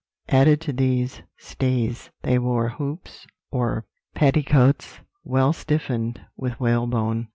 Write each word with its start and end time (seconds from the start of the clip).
Added 0.29 0.61
to 0.61 0.73
these 0.73 1.21
stays, 1.37 2.09
they 2.23 2.39
wore 2.39 2.69
hoops 2.69 3.27
or 3.51 3.85
petticoats 4.15 4.99
well 5.23 5.53
stiffened 5.53 6.25
with 6.35 6.59
whalebone. 6.59 7.27